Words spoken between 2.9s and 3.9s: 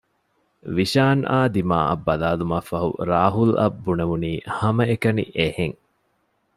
ރާހުލްއަށް